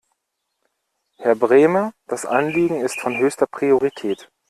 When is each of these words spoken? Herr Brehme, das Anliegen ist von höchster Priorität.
Herr 1.19 1.35
Brehme, 1.35 1.93
das 2.07 2.25
Anliegen 2.25 2.81
ist 2.81 2.99
von 2.99 3.19
höchster 3.19 3.45
Priorität. 3.45 4.31